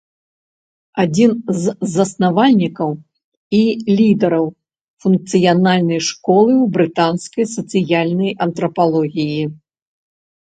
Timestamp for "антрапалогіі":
8.47-9.37